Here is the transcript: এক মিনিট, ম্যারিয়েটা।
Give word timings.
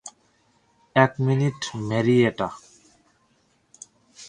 এক 0.95 1.11
মিনিট, 1.19 1.59
ম্যারিয়েটা। 1.87 2.47